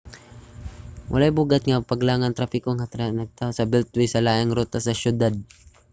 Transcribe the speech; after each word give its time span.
walay 1.11 1.31
bug-at 1.37 1.63
nga 1.67 1.87
paglangan 1.91 2.31
sa 2.33 2.37
trapiko 2.37 2.69
nga 2.75 2.89
nataho 3.19 3.51
sa 3.53 3.67
beltway 3.71 4.07
ang 4.11 4.25
laing 4.27 4.55
rota 4.57 4.79
sa 4.81 4.97
siyudad 5.01 5.33